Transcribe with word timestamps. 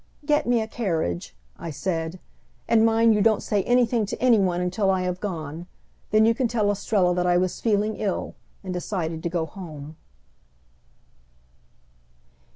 "Get 0.25 0.47
me 0.47 0.59
a 0.63 0.67
carriage," 0.67 1.35
I 1.59 1.69
said, 1.69 2.19
"and 2.67 2.83
mind 2.83 3.13
you 3.13 3.21
don't 3.21 3.43
say 3.43 3.61
anything 3.65 4.07
to 4.07 4.19
any 4.19 4.39
one 4.39 4.59
until 4.59 4.89
I 4.89 5.03
have 5.03 5.19
gone. 5.19 5.67
Then 6.09 6.25
you 6.25 6.33
can 6.33 6.47
tell 6.47 6.71
Estrella 6.71 7.13
that 7.13 7.27
I 7.27 7.37
was 7.37 7.61
feeling 7.61 7.97
ill 7.97 8.33
and 8.63 8.73
decided 8.73 9.21
to 9.21 9.29
go 9.29 9.45
home." 9.45 9.95